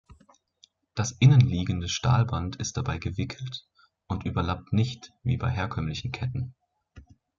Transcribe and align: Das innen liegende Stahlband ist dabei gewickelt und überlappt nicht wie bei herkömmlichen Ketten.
Das 0.95 1.11
innen 1.19 1.41
liegende 1.41 1.87
Stahlband 1.87 2.55
ist 2.55 2.75
dabei 2.75 2.97
gewickelt 2.97 3.67
und 4.07 4.25
überlappt 4.25 4.73
nicht 4.73 5.13
wie 5.21 5.37
bei 5.37 5.51
herkömmlichen 5.51 6.11
Ketten. 6.11 6.55